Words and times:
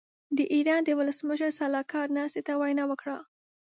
د 0.37 0.39
ايران 0.53 0.81
د 0.85 0.89
ولسمشر 0.99 1.49
سلاکار 1.59 2.07
ناستې 2.17 2.41
ته 2.47 2.53
وینا 2.61 2.83
وکړه. 2.87 3.17